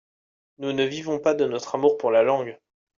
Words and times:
Nous 0.57 0.71
ne 0.73 0.83
vivons 0.83 1.19
pas 1.19 1.35
de 1.35 1.45
notre 1.45 1.75
amour 1.75 1.95
pour 1.99 2.09
la 2.09 2.23
langue. 2.23 2.57